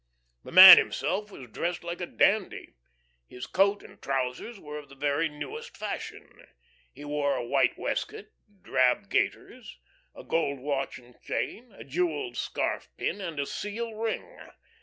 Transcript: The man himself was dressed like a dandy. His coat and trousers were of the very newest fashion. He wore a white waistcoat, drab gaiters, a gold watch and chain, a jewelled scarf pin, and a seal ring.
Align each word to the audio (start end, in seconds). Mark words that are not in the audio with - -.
The 0.43 0.51
man 0.51 0.79
himself 0.79 1.29
was 1.31 1.51
dressed 1.51 1.83
like 1.83 2.01
a 2.01 2.07
dandy. 2.07 2.73
His 3.27 3.45
coat 3.45 3.83
and 3.83 4.01
trousers 4.01 4.59
were 4.59 4.79
of 4.79 4.89
the 4.89 4.95
very 4.95 5.29
newest 5.29 5.77
fashion. 5.77 6.47
He 6.91 7.05
wore 7.05 7.35
a 7.35 7.45
white 7.45 7.77
waistcoat, 7.77 8.29
drab 8.63 9.09
gaiters, 9.11 9.77
a 10.15 10.23
gold 10.23 10.59
watch 10.59 10.97
and 10.97 11.21
chain, 11.21 11.71
a 11.73 11.83
jewelled 11.83 12.35
scarf 12.35 12.89
pin, 12.97 13.21
and 13.21 13.39
a 13.39 13.45
seal 13.45 13.93
ring. 13.93 14.39